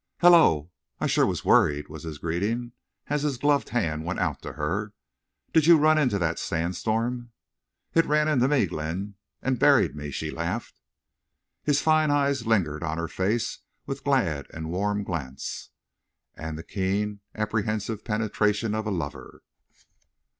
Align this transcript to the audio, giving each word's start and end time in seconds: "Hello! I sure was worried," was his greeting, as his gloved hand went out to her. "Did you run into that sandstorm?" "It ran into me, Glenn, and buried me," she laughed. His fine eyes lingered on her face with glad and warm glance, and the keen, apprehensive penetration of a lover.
"Hello! 0.21 0.71
I 0.99 1.05
sure 1.05 1.27
was 1.27 1.45
worried," 1.45 1.87
was 1.87 2.01
his 2.05 2.17
greeting, 2.17 2.71
as 3.05 3.21
his 3.21 3.37
gloved 3.37 3.69
hand 3.69 4.03
went 4.03 4.17
out 4.19 4.41
to 4.41 4.53
her. 4.53 4.93
"Did 5.53 5.67
you 5.67 5.77
run 5.77 5.99
into 5.99 6.17
that 6.17 6.39
sandstorm?" 6.39 7.29
"It 7.93 8.07
ran 8.07 8.27
into 8.27 8.47
me, 8.47 8.65
Glenn, 8.65 9.13
and 9.43 9.59
buried 9.59 9.95
me," 9.95 10.09
she 10.09 10.31
laughed. 10.31 10.81
His 11.61 11.83
fine 11.83 12.09
eyes 12.09 12.47
lingered 12.47 12.81
on 12.81 12.97
her 12.97 13.07
face 13.07 13.59
with 13.85 14.03
glad 14.03 14.47
and 14.51 14.71
warm 14.71 15.03
glance, 15.03 15.69
and 16.33 16.57
the 16.57 16.63
keen, 16.63 17.19
apprehensive 17.35 18.03
penetration 18.03 18.73
of 18.73 18.87
a 18.87 18.91
lover. 18.91 19.43